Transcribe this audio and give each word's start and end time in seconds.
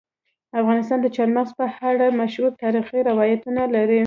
افغانستان 0.61 0.99
د 1.01 1.07
چار 1.15 1.29
مغز 1.35 1.51
په 1.59 1.65
اړه 1.89 2.17
مشهور 2.21 2.51
تاریخی 2.63 2.99
روایتونه 3.09 3.61
لري. 3.75 3.99